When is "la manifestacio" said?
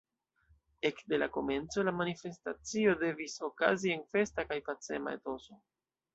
1.89-2.95